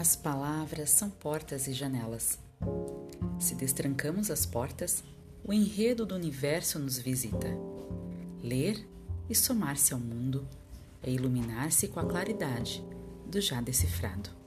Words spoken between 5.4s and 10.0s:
o enredo do universo nos visita. Ler e somar-se ao